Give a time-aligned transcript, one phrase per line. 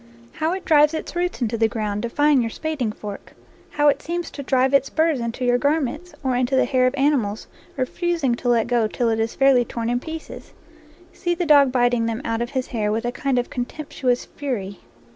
[0.31, 3.35] How it drives its roots into the ground, defying your spading f ork!
[3.69, 6.95] How it seems to drive its burrs into your garments, or into the hair of
[6.97, 7.45] animals,
[7.77, 10.53] refusing to let go till it is fairly torn in pieces!
[11.13, 14.79] See the dog biting them out of his hair with a kind of contemptuous fury.